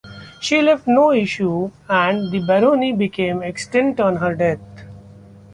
She 0.39 0.63
left 0.63 0.87
no 0.87 1.11
issue 1.11 1.69
and 1.87 2.31
the 2.31 2.39
barony 2.39 2.91
became 2.91 3.43
extinct 3.43 3.99
on 3.99 4.15
her 4.15 4.33
death. 4.33 4.57